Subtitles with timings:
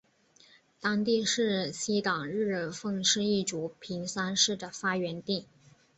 [0.79, 5.45] 当地是西党日奉氏一族平山氏的发源地。